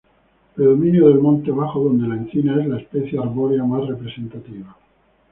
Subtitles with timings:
[0.55, 4.75] Predominio del monte bajo donde la encina es la especie arbórea más representativa.